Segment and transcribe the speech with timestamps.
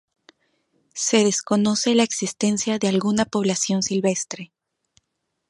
[0.95, 4.51] Se desconoce la existencia de alguna población silvestre.